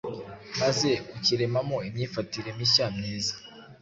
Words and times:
maze 0.59 0.89
ukiremamo 1.15 1.77
imyifatire 1.87 2.49
mishya 2.57 2.85
myiza 2.97 3.33